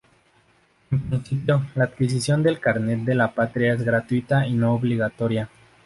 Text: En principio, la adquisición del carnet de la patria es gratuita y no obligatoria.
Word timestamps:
En 0.89 0.97
principio, 0.99 1.63
la 1.75 1.83
adquisición 1.83 2.41
del 2.41 2.59
carnet 2.59 3.01
de 3.01 3.13
la 3.13 3.31
patria 3.35 3.75
es 3.75 3.83
gratuita 3.83 4.47
y 4.47 4.53
no 4.55 4.73
obligatoria. 4.73 5.47